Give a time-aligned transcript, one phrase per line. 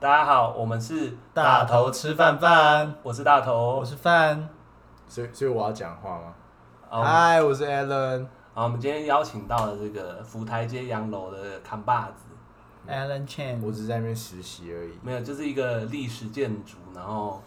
[0.00, 4.48] 大家好，我们是大头吃饭饭，我是大头，我是饭，
[5.06, 6.34] 所以所以我要讲话吗？
[6.88, 8.26] 嗨、oh，我是 Alan。
[8.54, 12.24] 好，我们今天邀请到了这个福台街洋楼的扛把子
[12.88, 13.60] ，Alan Chen。
[13.62, 17.42] 我只是在那边实习而已，没有，就是一个历史建筑，然后，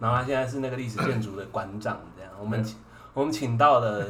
[0.00, 2.32] 然后他现在是那个历史建筑的馆长，这样。
[2.40, 2.78] 我们请
[3.14, 4.04] 我们请到了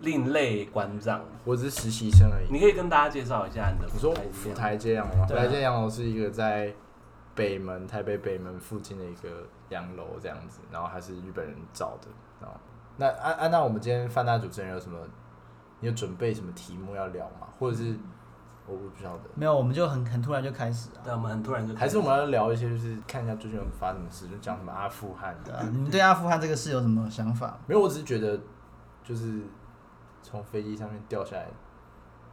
[0.00, 2.52] 另类馆长，我只是实习生而已。
[2.52, 3.90] 你可以跟大家介绍一下你的。
[3.90, 5.26] 你说福台街洋楼吗？
[5.26, 6.70] 福台街洋楼是一个在。
[7.34, 12.08] 北门，台北北门附近的一个洋楼这样子，然后还是日本人造的。
[12.96, 14.98] 那安安、啊啊，那我们今天饭大主持人有什么？
[15.80, 17.48] 你有准备什么题目要聊吗？
[17.58, 17.94] 或者是
[18.66, 19.24] 我不知道的。
[19.34, 21.00] 没有，我们就很很突然就开始了。
[21.02, 21.80] 对，我们很突然就开始。
[21.80, 25.60] 还是我们要聊一些，就是看一下最近有发生什么事，就讲什么阿富汗的。
[25.72, 27.58] 你们对阿富汗这个事有什么想法？
[27.66, 28.38] 没有，我只是觉得，
[29.02, 29.42] 就是
[30.22, 31.48] 从飞机上面掉下来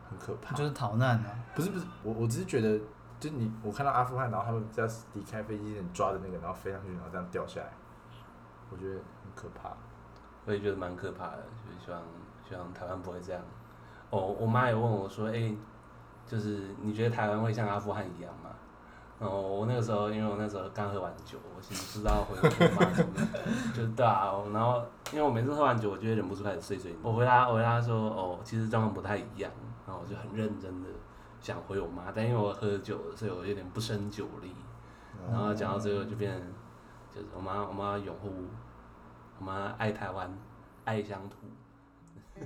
[0.08, 0.56] 很可怕。
[0.56, 1.26] 就是逃难啊？
[1.56, 2.80] 不是不是，我我只是觉得。
[3.22, 7.72] 就你，我看到阿富汗，然后他们在离开飞机，抓着那个，然后飞上去，然后这样掉下来，
[8.72, 9.70] 我觉得很可怕。
[10.44, 12.02] 我也觉得蛮可怕的，就是希望
[12.50, 13.40] 希望台湾不会这样。
[14.10, 15.56] 哦，我妈也问我说：“哎、
[16.26, 18.50] 就是你觉得台湾会像阿富汗一样吗？”
[19.22, 23.14] 然后我那个时候，因为我那时候刚喝完酒，我其实不知道回我妈什么，
[23.72, 24.34] 就对啊。
[24.52, 27.04] 然后因为我每次喝完酒，我就会忍不住开始碎碎念。
[27.04, 29.52] 我回答我回答说：“哦，其实状况不太一样。”
[29.86, 30.90] 然后我就很认真的。
[31.42, 34.54] 想回我妈，但因为我喝酒了，所以我有点不胜酒力。
[35.30, 36.42] 然后讲到最后就变成，
[37.14, 38.32] 就是我妈，我妈拥护，
[39.40, 40.32] 我妈爱台湾，
[40.86, 41.38] 爱乡土。
[42.40, 42.46] 哎，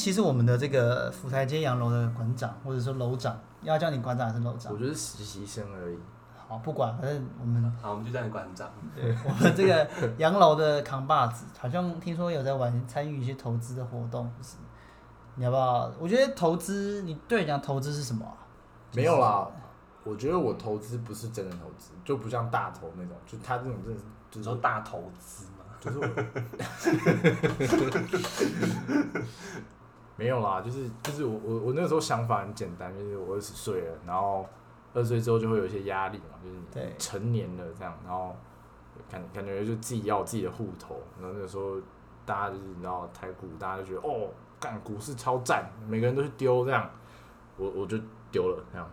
[0.00, 4.72] 其实我们的这个福台街洋楼的馆长，或者说楼长，要叫你馆长还是楼长？
[4.72, 5.98] 我觉得实习生而已。
[6.48, 8.66] 好，不管，反正我们好，我们就叫你馆长。
[8.96, 14.56] 对， 我们这个洋楼的扛把子，好像听说有在玩参与一些投资的活动，不是？
[15.34, 15.92] 你要不要？
[15.98, 18.32] 我觉得投资，你对你讲投资是什么啊？
[18.94, 19.46] 没有啦，
[20.02, 26.06] 我觉得我投资不是真的投资，就不像大头那种，就他这种真的是，就是说大投资嘛，就是我。
[30.20, 34.46] 没有啦，就是就是我我我那个时候想法很简单，就是我二十岁了，然后
[34.92, 38.36] 二十岁之后就会有一些压力嘛，就是你成年了这样，然后
[39.08, 41.80] 感感觉就自己要有自己的户头，然后那个时候
[42.26, 44.28] 大家就是你知道台股，大家就觉得哦，
[44.60, 46.90] 干股市超赞，每个人都去丢这样，
[47.56, 47.96] 我我就
[48.30, 48.86] 丢了这样。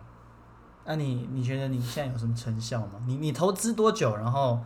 [0.86, 2.92] 那、啊、你你觉得你现在有什么成效吗？
[3.06, 4.16] 你你投资多久？
[4.16, 4.58] 然后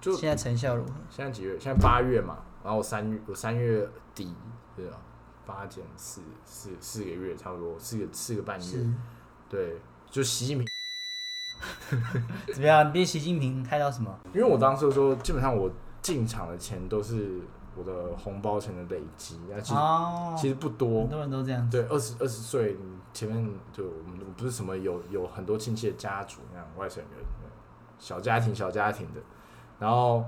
[0.00, 0.90] 就现在成效如何？
[1.08, 1.56] 现在几月？
[1.56, 4.34] 现在八月嘛，然后我三月我三月底
[4.74, 4.98] 对啊。
[5.46, 8.86] 八减四四四个月，差不多四个四个半月，
[9.48, 10.68] 对，就习近平
[12.52, 12.88] 怎么样？
[12.88, 14.18] 你被习近平害到什么？
[14.34, 15.70] 因为我当时说，基本上我
[16.02, 17.40] 进场的钱都是
[17.76, 21.68] 我的红包钱的累积，那其实、哦、其实不多，很多人都这样。
[21.70, 22.76] 对，二十二十岁
[23.12, 27.24] 前面就我们不是什么有有很多亲戚的家族那样外省人，
[27.98, 29.20] 小家庭小家庭的，
[29.78, 30.24] 然后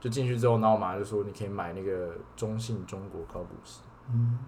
[0.00, 3.80] 就进去之后，然后我妈就说你可以买那个中信中国高股息，
[4.10, 4.38] 嗯。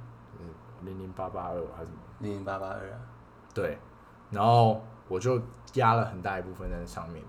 [0.82, 1.98] 零零八八二还是什么？
[2.20, 2.80] 零零八八二，
[3.54, 3.78] 对，
[4.30, 5.40] 然后我就
[5.74, 7.22] 压了很大一部分在上面，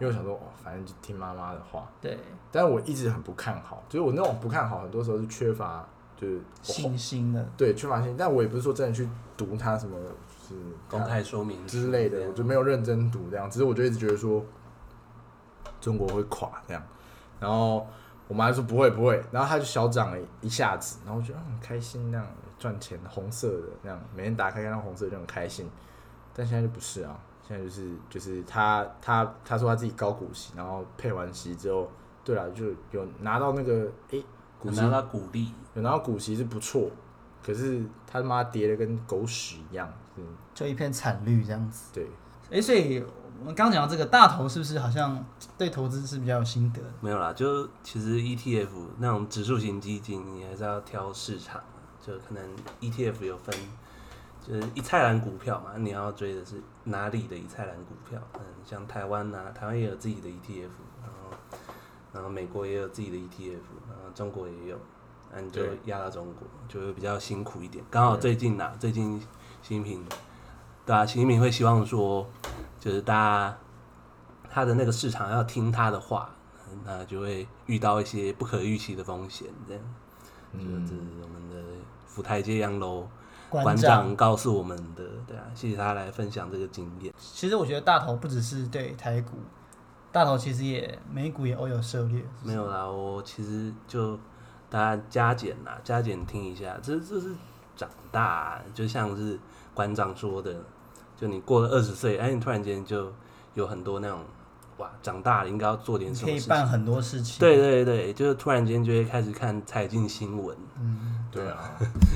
[0.00, 1.88] 因为我想说，哦，反正就听妈妈的话。
[2.00, 2.18] 对。
[2.50, 5.86] 但是我一直很不看好，就是我那种不看好，很多时候是缺乏
[6.16, 7.46] 就是信心的。
[7.56, 8.16] 对，缺乏信心。
[8.16, 9.06] 但我也不是说真的去
[9.36, 9.98] 读它什么，
[10.48, 10.54] 是
[10.88, 13.50] 公开说明之类的，我就没有认真读这样。
[13.50, 14.42] 只是我就一直觉得说，
[15.80, 16.82] 中国会垮这样，
[17.38, 17.86] 然后
[18.28, 22.26] 我妈就说不会不会，然后它就小涨了一下子，然后我觉得很开心那样。
[22.58, 25.68] 赚钱，红色的那样，每天打开看到红色就很开心。
[26.32, 27.14] 但现在就不是啊，
[27.46, 31.86] 现在就是就是他他他说他自己高股息，然后配完息之后，
[32.24, 34.24] 对了，就有拿到那个诶、欸，
[34.58, 36.90] 股息，拿到股利，有拿到股息是不错，
[37.44, 41.90] 可是他妈跌的跟狗屎一样，嗯，就一片惨绿这样子。
[41.92, 42.04] 对，
[42.48, 43.04] 诶、欸，所以
[43.40, 45.24] 我们刚讲到这个大头是不是好像
[45.56, 46.80] 对投资是比较有心得？
[47.00, 48.68] 没有啦，就其实 ETF
[48.98, 51.60] 那种指数型基金，你还是要挑市场。
[52.06, 52.40] 就可能
[52.80, 53.52] ETF 有分，
[54.40, 58.20] 就是一菜篮股票嘛，你要追的是哪里的一菜篮股票？
[58.34, 60.68] 嗯，像台湾呐、啊，台湾也有自己的 ETF，
[61.02, 61.36] 然后
[62.12, 63.58] 然后美国也有自己的 ETF，
[63.88, 64.78] 然后中国也有，
[65.34, 67.84] 那你就压到中国，就会比较辛苦一点。
[67.90, 69.26] 刚好最近呐、啊，最近习
[69.74, 70.06] 近平，
[70.84, 72.24] 对啊，习近平会希望说，
[72.86, 73.58] 就是大家
[74.48, 76.30] 他的那个市场要听他的话，
[76.84, 79.82] 那就会遇到一些不可预期的风险，这样，
[80.52, 81.56] 嗯，这是我们的。
[82.06, 83.06] 福台街洋楼
[83.50, 87.12] 馆长告诉我们的，对啊，谢谢他来分享这个经验。
[87.18, 89.32] 其实我觉得大头不只是对台股，
[90.10, 92.24] 大头其实也美股也偶有涉猎。
[92.42, 94.18] 没有啦，我其实就
[94.70, 97.34] 大家加减啦，加减听一下，这这是
[97.76, 99.38] 长大、啊，就像是
[99.74, 100.54] 馆长说的，
[101.16, 103.12] 就你过了二十岁，哎，你突然间就
[103.54, 104.20] 有很多那种。
[104.78, 106.30] 哇，长大了应该要做点什么？
[106.30, 107.40] 可以办很多事情。
[107.40, 110.54] 对对对，就是突然间就会开始看财经新闻。
[110.78, 111.70] 嗯，对啊，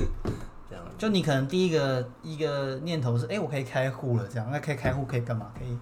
[0.69, 0.85] 这样。
[0.95, 4.47] 就你可能第一个一个念头是，哎，我可以开户了，这样。
[4.51, 5.47] 那可以开户可以干嘛？
[5.57, 5.75] 可以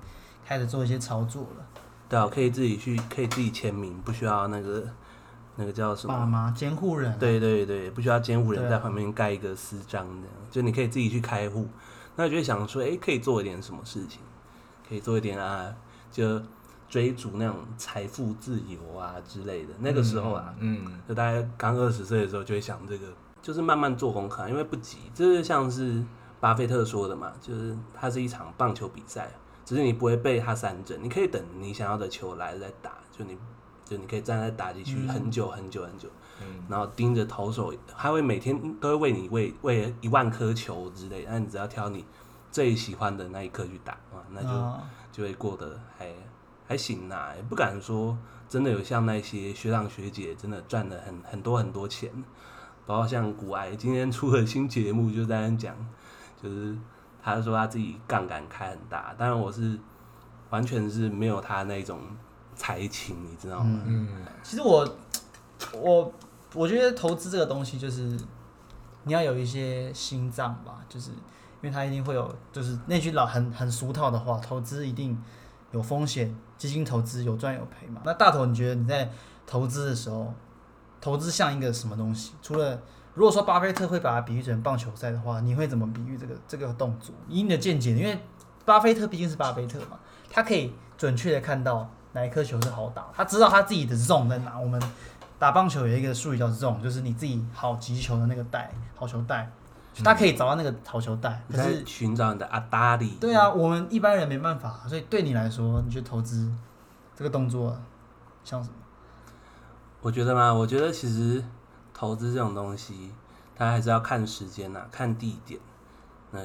[0.45, 1.66] 开始做一些操作了。
[2.07, 4.81] 对啊，可以自己去，可以自己签名，不需要那个
[5.57, 6.13] 那个叫什么？
[6.18, 7.18] 爸妈监护人啊。
[7.19, 10.33] 对对对，不需要监护人在旁边盖一个私章这样。
[10.50, 11.68] 就你可以自己去开户。
[12.19, 14.19] 那就会想说，哎，可以做一点什么事情？
[14.88, 15.74] 可以做一点啊，
[16.12, 16.42] 就。
[16.89, 23.06] 追逐那种财富自由啊之类的，那个时候啊，嗯，嗯就大概刚二十岁的时候就会想这个，
[23.44, 24.98] 就是慢慢做功课，因为不急。
[25.13, 26.04] 就是像是
[26.39, 29.30] 巴菲特说的嘛，就是它是一场棒球比赛，
[29.63, 33.38] 只是你不会被他三振，你可以等你想要的球来了再打，就你
[33.86, 36.13] 就你可以站在打击区很久很久很久，嗯，
[36.68, 42.06] 然后盯着投手，他会每天都会喂你喂喂一万颗球之类，那你只要挑你
[42.52, 44.80] 最喜欢的那一颗去打啊，那就
[45.12, 46.08] 就会过得还。
[46.68, 48.16] 还行啦，也不敢说
[48.48, 52.12] 真的有像那些学长学姐真的赚了很很多很多钱，
[52.86, 55.76] 包括像古埃今天出了新节目就在那讲，
[56.40, 56.78] 就是
[57.24, 59.80] 他说他自己杠杆开很大，当然我是
[60.52, 62.02] 完全是没有他那种
[62.54, 63.82] 才情，你知道吗？
[63.88, 64.08] 嗯，
[64.44, 64.88] 其实我
[65.74, 66.14] 我
[66.54, 68.18] 我觉得投资这个东西就是
[69.04, 71.18] 你要有一些心脏吧，就是因
[71.63, 75.22] 为他一定会有，就是那句老很很俗套的话，投资一定
[75.72, 76.36] 有风险。
[76.57, 78.01] 基金投资有赚有赔嘛？
[78.04, 79.10] 那大头，你觉得你在
[79.48, 80.34] 投资的时候，
[81.00, 82.34] 投资像一个什么东西？
[82.42, 82.81] 除了
[83.13, 87.16] 如果说巴菲特会把它比喻成棒球赛的话，你会怎么比喻这个这个动作？
[87.30, 88.19] 以你的见解，因为
[88.66, 89.98] 巴菲特毕竟是巴菲特嘛，
[90.30, 94.60] 他可以准确的看到哪一颗球是好打，他知道他自己的 zone 在哪。
[94.60, 94.81] 我们
[95.40, 99.50] 打棒球有一个术语叫 zone，就是你自己好击球的那个带，好球带。
[100.04, 103.18] 他可以找到那个好球带，可是寻找你的阿达里。
[103.20, 106.50] 对啊，我们一般人没办法，所以对你来说，你去投资
[107.16, 107.78] 这个动作
[108.46, 108.76] 像什么？
[110.02, 111.44] 我觉得嘛，我觉得其实
[111.94, 113.12] 投资这种东西，
[113.56, 115.60] 它还是要看时间呐，看地点。
[116.32, 116.40] 那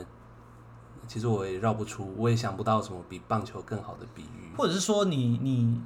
[1.06, 4.56] 其实我也绕不出，我也想不到什么比棒球更好的比喻。
[4.56, 5.80] 或者是说你，你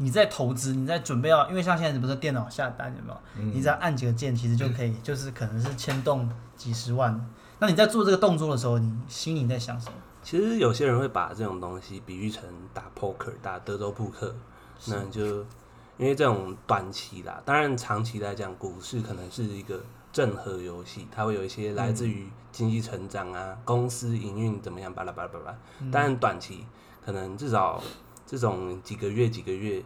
[0.00, 0.10] 你。
[0.10, 3.20] 在投资，你在准备要，因为像现在不是电脑下单有没有？
[3.36, 7.24] 嗯、你只要按几个键，其实就可以，嗯、就是可能是牵动几十万。
[7.60, 9.92] 那你在做这个动作的时候，你心里在想什么？
[10.24, 12.42] 其实有些人会把这种东西比喻成
[12.74, 14.34] 打 poker，打德州扑克。
[14.80, 15.42] 是那就
[15.96, 19.80] 因为这种短期啦，当然长期来讲，股市可能是一个
[20.12, 25.56] 正和游戏，它会有一些来自于经济成长啊，嗯、公司营运怎么样，巴拉巴拉巴拉。
[25.92, 26.66] 当然短期
[27.06, 27.80] 可能至少。
[28.30, 29.82] 这种几个月几个月，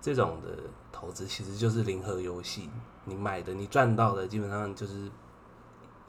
[0.00, 0.48] 这种的
[0.90, 2.68] 投资其实就是零和游戏。
[3.04, 5.08] 你买的，你赚到的，基本上就是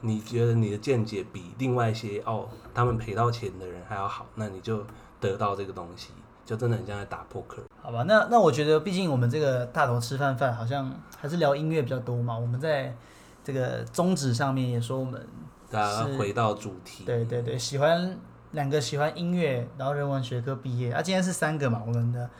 [0.00, 4.84] 你觉得你的见解比另外一些哦，他们赔到钱的人还要好，那你就
[5.20, 6.08] 得到这个东西，
[6.44, 7.62] 就真的很像在打扑克。
[7.80, 12.36] 好吧，那那我觉得，毕竟我们这个大头吃饭饭好像还是聊音乐比较多嘛。
[12.36, 12.96] 我们在
[13.44, 15.24] 这个宗旨上面也说，我们
[15.70, 17.04] 大家回到主题。
[17.04, 18.18] 对对对，喜欢。
[18.52, 22.30] 两个喜欢音乐，然后人文学科毕业啊，今天是三个嘛，我们的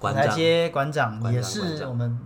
[0.00, 2.18] 舞台街馆长也是我们，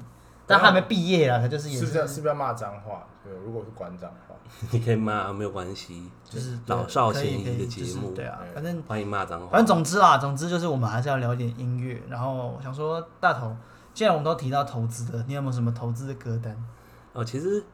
[0.47, 1.87] 但他还没毕业啊，他就是也是。
[1.87, 3.07] 是不是是不是要骂脏话？
[3.25, 4.35] 对，如果是馆长的话，
[4.73, 9.47] 你可以骂，没有关系，就是老少咸宜的节目，对啊，反正欢迎骂脏话。
[9.49, 12.03] 反正总之啦，总之就是我们还是要聊点音乐。
[12.09, 13.57] 然后我想说，大头，
[13.95, 16.55] 既然我们都提到投资的，你有没有什么投资的歌单？
[17.13, 17.65] 哦，其实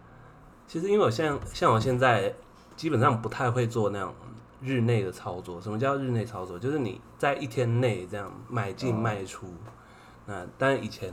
[0.68, 2.34] 其实因为我像像我现在
[2.76, 4.14] 基本上不太会做那种。
[4.62, 6.58] 日内的操作，什么叫日内操作？
[6.58, 9.46] 就是你在一天内这样买进卖出。
[9.46, 9.50] 哦、
[10.24, 11.12] 那当然以前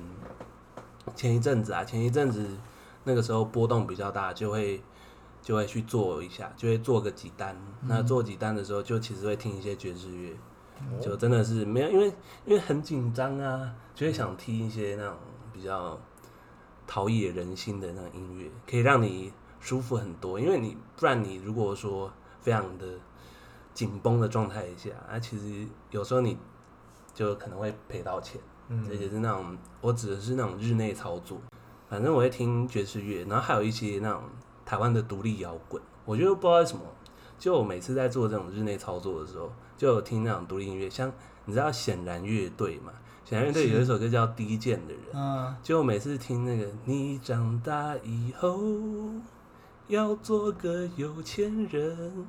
[1.13, 2.47] 前一阵子啊，前一阵子
[3.03, 4.81] 那个时候波动比较大，就会
[5.41, 7.53] 就会去做一下，就会做个几单。
[7.81, 10.31] 嗯、那做几单的时候，就其实会听一些爵士乐，
[10.79, 12.07] 哦、就真的是没有，因为
[12.45, 15.17] 因为很紧张啊，就会想听一些那种
[15.51, 16.00] 比较
[16.88, 20.39] 陶冶人心的那种音乐，可以让你舒服很多。
[20.39, 22.09] 因为你不然你如果说
[22.39, 22.88] 非常的。
[23.73, 26.37] 紧绷的状态下，啊，其实有时候你
[27.13, 28.39] 就可能会赔到钱，
[28.69, 31.39] 嗯，而且是那种我指的是那种日内操作。
[31.89, 34.23] 反正我会听爵士乐，然后还有一些那种
[34.65, 35.81] 台湾的独立摇滚。
[36.05, 36.83] 我觉得不知道为什么，
[37.37, 41.11] 就我每次在做这种日内操作的时候，就有听那种独立音乐，像
[41.45, 42.91] 你知道显然乐队嘛？
[43.25, 48.59] 显然乐队有一首歌叫《低贱的人》，嗯，就我每次听那个你长大以后
[49.87, 52.25] 要做个有钱人。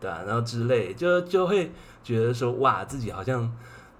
[0.00, 1.72] 对啊，然后之类就就会
[2.02, 3.50] 觉得说哇，自己好像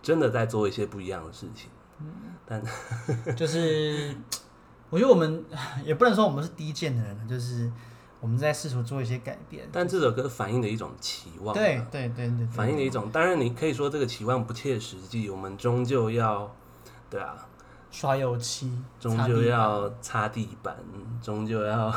[0.03, 1.71] 真的在做一些不一样的事情。
[2.01, 2.07] 嗯，
[2.45, 2.63] 但
[3.37, 4.15] 就是
[4.91, 5.45] 我觉得我们
[5.85, 7.71] 也不能说我们是低贱的人，就是
[8.21, 9.69] 我们在试图做一些改变。
[9.73, 13.11] 但这首歌反映的一种期望，对对对对，反映的一种。
[13.11, 16.55] 当然，你可以说这个期望不切实际，我们终究要，
[17.09, 17.35] 对啊，
[17.91, 20.77] 刷油漆，终究要擦地板，
[21.23, 21.95] 终究要。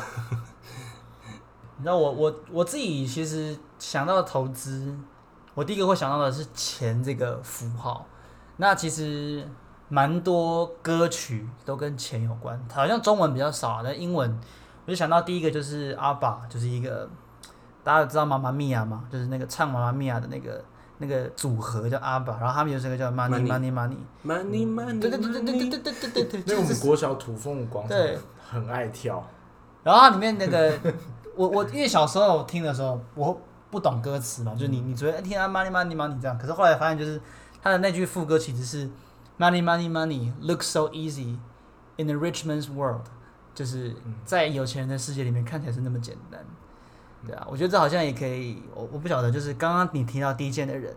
[1.78, 4.92] 你知道我我我自己其实想到投资，
[5.54, 8.04] 我第一个会想到的是钱这个符号。
[8.58, 9.48] 那其实
[9.88, 14.40] 蛮多歌曲都跟钱有关，好像中文比较少，但英文
[14.86, 17.08] 我就想到第一个就是阿爸，就是一个
[17.84, 20.66] 大家都知道妈妈咪呀嘛，就是那个唱妈妈咪呀的那个
[20.98, 28.18] 那个组合叫阿爸，然后他们有这个叫 Money Money Money Money Money，对对对对对对对对对对，那我们国小土风广场对
[28.50, 29.24] 很爱跳，
[29.84, 30.74] 然后它里面那个。
[31.38, 33.40] 我我因为小时候听的时候，我
[33.70, 37.22] 不懂歌词嘛，就你你觉得听啊 money money money 这样，可是后来发现就是
[37.62, 38.90] 他的那句副歌其实是
[39.38, 41.38] money money money looks so easy
[41.98, 43.06] in the rich man's world，
[43.54, 46.44] 就是在有钱人的世界里面看起来是那么简单，
[47.26, 50.96] 对啊，我觉得这好像也可以，我我不晓得，就是刚刚你提到低贱的人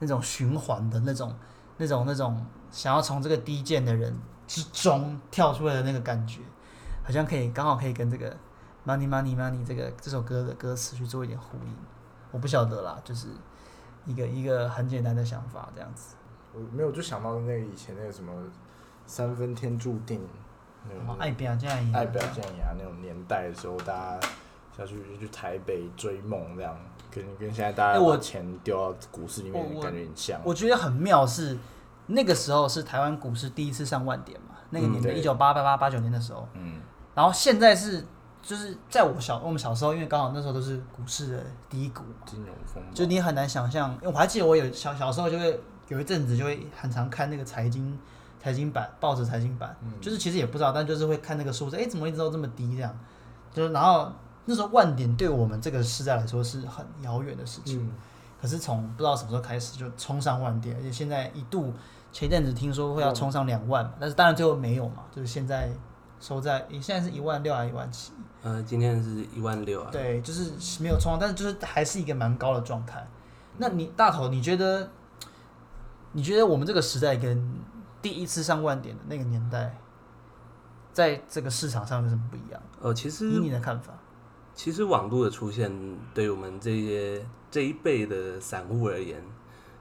[0.00, 1.34] 那种循环的那种
[1.78, 4.14] 那种那种想要从这个低贱的人
[4.46, 6.40] 之中跳出来的那个感觉，
[7.02, 8.36] 好像可以刚好可以跟这个。
[8.86, 11.76] Money, money, money，这个这首歌的歌词去做一点呼应，
[12.30, 13.28] 我不晓得啦，就是
[14.06, 16.14] 一个一个很简单的想法这样子。
[16.54, 18.32] 我没有就想到那个以前那个什么
[19.04, 20.26] 三分天注定，
[20.88, 24.20] 那种爱表这样，爱表这样啊那种年代的时候，大家
[24.74, 26.74] 下去去台北追梦这样，
[27.10, 30.40] 跟跟现在大家把钱丢到股市里面感觉很像。
[30.42, 31.58] 我觉得很妙是
[32.06, 36.80] 那个时候是台湾股市第一次上万点嘛，那个年代一九八八八八九年的时候，嗯，
[37.14, 38.02] 然后现在是。
[38.48, 43.92] 就是在我小我们小时候，因为刚好那时候都是股市的低谷嘛，金融风，就你很难想象。
[43.96, 47.98] 因为我还记得我有小小时候就会有一阵子就会很常看那个财经
[48.42, 52.98] 财经版报纸财经版，嗯、就是其实也不知道，但就是会看那个数字，哎、欸，怎么一直都这么低这样？
[53.52, 54.10] 就是然后
[54.46, 57.92] 那时候万点对我们这个时代来说是很遥远的事情，嗯、
[58.40, 61.74] 可是从不知道什么时候开始就冲上万点，而且现在一度
[62.12, 65.70] 前一阵子听说会要冲上两万，但是当然最后没有嘛，就是现在
[66.20, 68.12] 收在现在是一万六还是一万七？
[68.42, 69.90] 呃，今天是一万六啊。
[69.90, 73.06] 对，就是没有冲，但是就是还是一个蛮高的状态。
[73.56, 74.90] 那你大头，你觉得？
[76.12, 77.54] 你觉得我们这个时代跟
[78.00, 79.78] 第一次上万点的那个年代，
[80.90, 82.60] 在这个市场上有什么不一样？
[82.80, 83.92] 呃，其实以你的看法，
[84.54, 85.70] 其实网络的出现，
[86.14, 89.22] 对于我们这些这一辈的散户而言，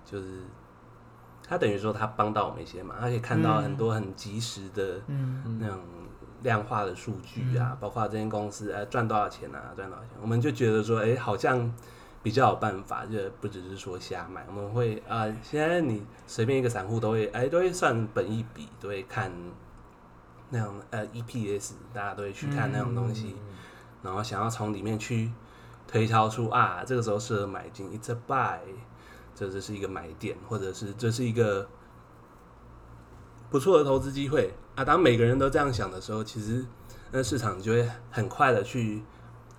[0.03, 0.41] 就是
[1.48, 5.00] 他等于说他帮到我们一些嘛，他可以看到很多很及时的
[5.60, 5.79] 那种。
[6.44, 11.74] 量化的数据啊，包括这间公司呃赚多少钱啊，赚多少钱，我们就觉得说，哎、欸，好像
[12.22, 14.46] 比较有办法，就不只是说瞎买。
[14.48, 19.32] 我们会啊、呃，现在你随便一个散户都会，哎、欸，都会算本一笔，都会看
[20.50, 23.56] 那种呃 EPS，大家都会去看那种东西，嗯、
[24.03, 25.32] 然后想要从里面去
[25.88, 28.60] 推敲出啊，这个时候适合买进，It's a buy，
[29.34, 31.67] 这这是一个买点，或者是这是一个
[33.50, 34.54] 不错的投资机会。
[34.75, 36.63] 啊，当每个人都这样想的时候，其实
[37.12, 39.01] 那市场就会很快的去，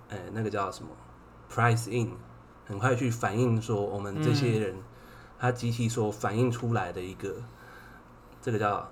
[0.07, 0.89] 呃，那个叫什么
[1.51, 2.11] ，price in，
[2.65, 4.75] 很快去反映说我们这些人，
[5.37, 7.35] 他集体所反映出来的一个，
[8.41, 8.89] 这个叫，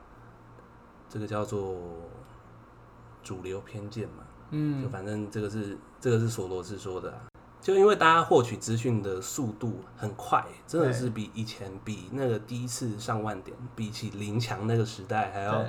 [1.08, 1.78] 这个叫做
[3.24, 7.20] 主流偏见嘛，嗯，就反正这个是这个是索罗斯说的啊。
[7.60, 15.66] 就因为大家获取资讯的速度很快，真的是比以前比那个第一次上万点，比起林强那个时代还要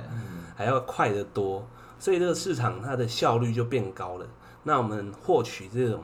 [0.55, 1.67] 还要快得多，
[1.97, 4.25] 所以这个市场它的效率就变高了。
[4.63, 6.03] 那我们获取这种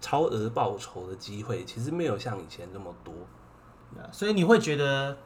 [0.00, 3.14] 超额报酬的机会，其实没有像以前那么多。
[4.10, 5.16] 所以你会觉得，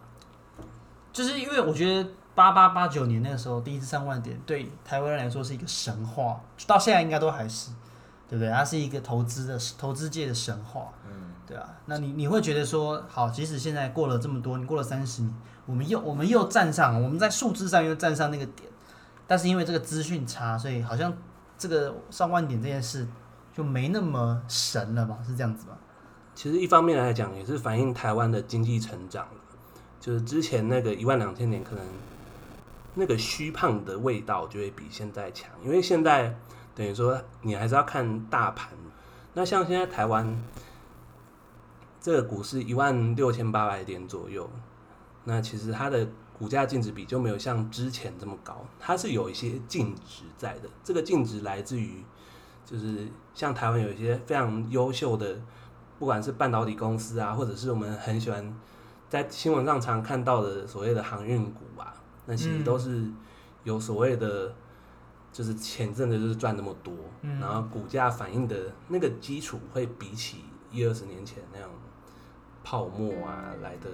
[1.12, 7.70] 就是因为我觉得八八八九年那个时候第一次上万点，对台湾人来说是一个神话，到现在应该都还是。
[8.30, 8.48] 对不对？
[8.48, 11.68] 它是一个投资的投资界的神话，嗯，对啊。
[11.86, 15.34] 那你你会觉得说，好，即使现在过了这么多，你过了三十年，
[15.66, 18.70] 我们又我们又站上，我们在数字上又站上那个点，
[19.26, 21.12] 但是因为这个资讯差，所以好像
[21.58, 23.04] 这个上万点这件事
[23.52, 25.18] 就没那么神了吧？
[25.26, 25.76] 是这样子吗？
[26.36, 29.26] 其实一方面来讲，也是反映台湾的经济成长，
[29.98, 31.84] 就是之前那个一万两千点，可能
[32.94, 36.32] 那个虚胖的味道就会比现在强，因为现在。
[36.74, 38.70] 等于说，你还是要看大盘。
[39.34, 40.42] 那像现在台湾
[42.00, 44.48] 这个股市一万六千八百点左右，
[45.24, 50.68] 那其实它的股价净值比就没有像之前这么高，它是有一些净值在的。
[50.82, 52.02] 这个净值来自于，
[52.64, 55.38] 就是像台湾有一些非常优秀的，
[55.98, 58.58] 不管是半导体公司啊，或者是我们很喜欢
[59.08, 61.94] 在新闻上常看到的所谓的航运股啊，
[62.26, 63.08] 那其实都是
[63.64, 64.54] 有所谓的，
[65.32, 71.68] 就是前阵子就是赚那么多，嗯、然后股价反映的那个基础会比起一二十年前那样
[72.64, 73.90] 泡沫啊来的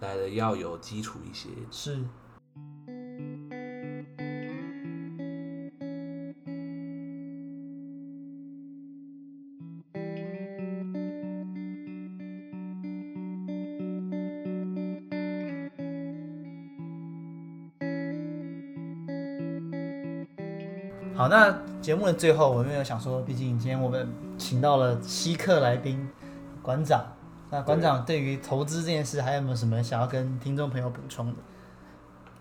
[0.00, 1.48] 来的要有基础一些。
[1.70, 1.98] 是。
[21.16, 26.08] 好，那节目的最后，我们有想说，毕竟今天我们请到了稀客来宾
[26.60, 27.04] 馆长。
[27.52, 31.36] 那馆长对于投资这件事，还有没有什么想要跟听众朋友补充的？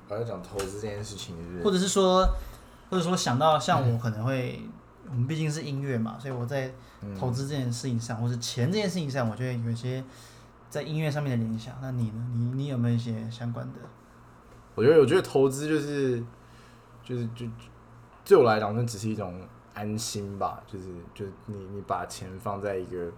[0.09, 2.27] 我要讲投资这件事情是是，或者是说，
[2.89, 4.59] 或者说想到像我可能会，
[5.03, 6.73] 嗯、我们毕竟是音乐嘛，所以我在
[7.19, 10.03] 投资这件事情上，嗯、或是钱这件事情上，我觉得有一些
[10.71, 11.75] 在音乐上面的联想。
[11.79, 12.27] 那你呢？
[12.33, 13.73] 你你有没有一些相关的？
[14.73, 16.23] 我觉得，我觉得投资就是，
[17.03, 17.45] 就是就。
[18.25, 19.39] 对我来讲，那只是一种
[19.73, 23.11] 安心吧，就是就是你你把钱放在一个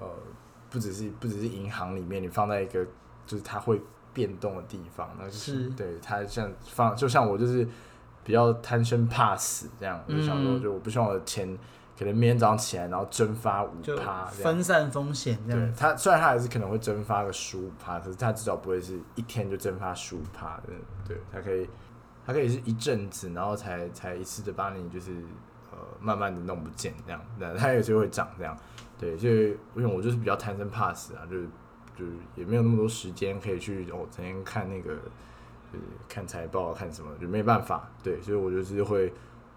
[0.00, 0.06] 呃，
[0.70, 2.84] 不只是不只是银行里面，你放在一个
[3.26, 3.80] 就是它会
[4.14, 7.68] 变动的地方，那就是，是对它像放，就像我就是
[8.24, 11.58] 比较贪生怕死这样，我就想说，就我不希望我的钱
[11.98, 13.70] 可能明天早上起来然后蒸发五
[14.02, 15.60] 趴，分散风险这样。
[15.60, 20.72] 对它虽然它还是可能会蒸发个十五趴，可是它至少不会是一天就蒸发十五趴的，
[21.06, 21.68] 对，它可以。
[22.26, 25.12] 它可以是一阵子，然后才才一次的把你就是
[25.70, 28.58] 呃慢慢的弄不见这样，那它有时候会涨这样，
[28.98, 31.46] 对，所以因为我就是比较贪生怕死啊，就是
[31.96, 34.94] 就是也没有那么多时间可以去哦，整天看那个
[35.72, 39.12] 就是看财报看什么，就没办法，对，所以我就是会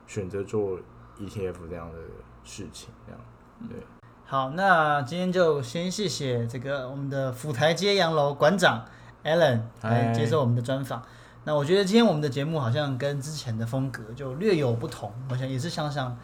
[0.05, 0.77] 选择做
[1.17, 1.97] ETF 这样的
[2.43, 3.21] 事情这样，
[3.67, 3.77] 对。
[4.25, 8.85] 好，那今天就先谢谢这个我们的府台街洋楼馆长
[9.23, 11.01] Alan 来接受我们的专访。
[11.45, 16.15] 那我觉得今天我们的节目好像跟之前的风格就略有不同，我想也是想想，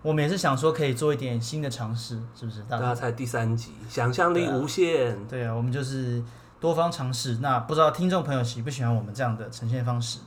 [0.00, 2.62] 我们也是想说可以做一点新的尝试，是不是？
[2.62, 5.26] 大家才第三集，想象力无限。
[5.26, 6.22] 对啊，我们就是
[6.60, 7.38] 多方尝试。
[7.42, 10.20] 那不知道听众朋友喜不喜欢我们这样的呈现方式？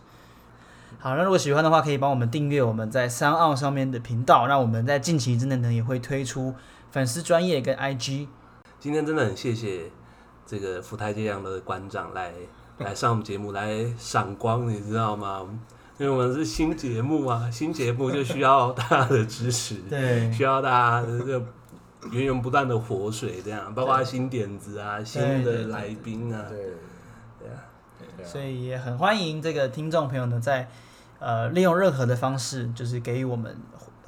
[0.99, 4.47] 好，那如果喜欢的话，可以帮我们订阅我们在三奥上面的频道。
[4.47, 6.53] 那我们在近期之内呢，也会推出
[6.91, 8.27] 粉丝专业跟 IG。
[8.79, 9.89] 今天真的很谢谢
[10.45, 12.34] 这个福台街样的馆长来。
[12.79, 15.47] 来上我们节目来赏光，你知道吗？
[15.97, 21.45] 因为我们是新节目啊，新节目就需要大家的支持， 对，需要大家的这个
[22.11, 26.73] 源源不断的活水，这样，包括新点子啊，新的来宾啊，对，
[27.39, 27.63] 对啊，
[28.25, 30.69] 所以也很欢迎这个听众朋友呢，在
[31.19, 33.55] 呃利用任何的方式，就是给予我们。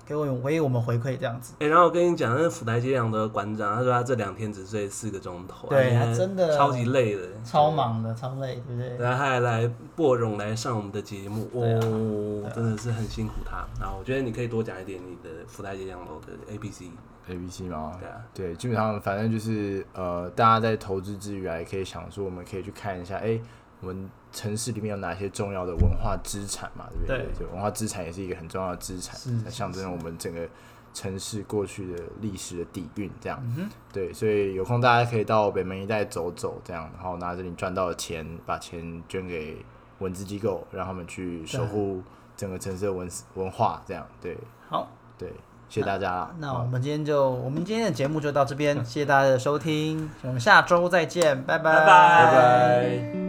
[0.07, 1.53] 给我给我们回馈这样子。
[1.59, 8.97] 哎、欸，然后我跟你讲，那个府台街洋楼的馆长，他说他这两天只睡四个钟头，对，他真的超级累的，超忙的，超累，对不对？
[8.97, 13.67] 然后他还来播种来上我们的节目，哦，真的是很辛苦他。
[13.79, 16.85] 然后我觉得你可以多讲一点你的府台街洋楼的 A B C
[17.29, 17.97] A B C 吗？
[17.99, 23.41] 对啊，对，基本上反正就是呃，大家在投资之余啊，也可以想说，我们可以去看一下，哎、欸，
[23.81, 24.09] 我们。
[24.33, 26.85] 城市里面有哪些重要的文化资产嘛？
[26.91, 27.25] 对不对？
[27.39, 29.17] 对，文化资产也是一个很重要的资产，
[29.49, 30.47] 象征我们整个
[30.93, 33.09] 城市过去的历史的底蕴。
[33.19, 39.57] 这样，嗯、对，所以有空大家可以到北门一带走走，这样，然后拿着你赚到的钱，把钱捐给
[39.99, 42.03] 文字机构，让他们去守护
[42.35, 43.81] 整个城市的文文化。
[43.87, 44.37] 这样，对，
[44.69, 44.87] 好，
[45.17, 45.29] 对，
[45.67, 46.29] 谢谢大家。
[46.37, 51.85] 那，那我们今天就，我们今天的节目就到这边，谢谢大家的收听，我们下周再见，拜拜，拜拜。
[51.87, 53.26] 拜拜。